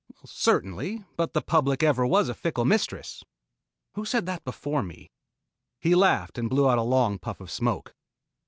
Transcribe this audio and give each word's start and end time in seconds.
"Certainly 0.25 1.05
but 1.15 1.33
the 1.33 1.43
public 1.43 1.83
ever 1.83 2.07
was 2.07 2.27
a 2.27 2.33
fickle 2.33 2.65
mistress. 2.65 3.23
Who 3.93 4.03
said 4.03 4.25
that 4.25 4.43
before 4.43 4.81
me?" 4.81 5.11
He 5.79 5.93
laughed 5.93 6.39
and 6.39 6.49
blew 6.49 6.67
out 6.67 6.79
a 6.79 6.81
long 6.81 7.19
puff 7.19 7.39
of 7.39 7.51
smoke. 7.51 7.93